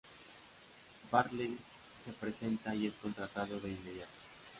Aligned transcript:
Bartleby 1.11 1.59
se 2.03 2.11
presenta 2.13 2.73
y 2.73 2.87
es 2.87 2.95
contratado 2.95 3.59
de 3.59 3.69
inmediato. 3.69 4.11